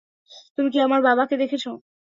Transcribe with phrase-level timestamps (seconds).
[0.55, 1.69] তুমি কি আমার বাবাকে দেখেছো?